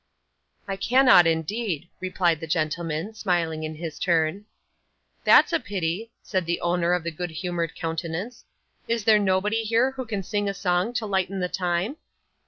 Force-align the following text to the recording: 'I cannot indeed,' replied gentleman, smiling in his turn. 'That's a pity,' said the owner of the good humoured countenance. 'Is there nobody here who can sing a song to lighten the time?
'I 0.67 0.77
cannot 0.77 1.27
indeed,' 1.27 1.87
replied 1.99 2.43
gentleman, 2.49 3.13
smiling 3.13 3.61
in 3.61 3.75
his 3.75 3.99
turn. 3.99 4.45
'That's 5.25 5.53
a 5.53 5.59
pity,' 5.59 6.09
said 6.23 6.47
the 6.47 6.59
owner 6.59 6.93
of 6.93 7.03
the 7.03 7.11
good 7.11 7.29
humoured 7.29 7.75
countenance. 7.75 8.43
'Is 8.87 9.03
there 9.03 9.19
nobody 9.19 9.61
here 9.63 9.91
who 9.91 10.07
can 10.07 10.23
sing 10.23 10.49
a 10.49 10.55
song 10.55 10.91
to 10.93 11.05
lighten 11.05 11.39
the 11.39 11.49
time? 11.49 11.97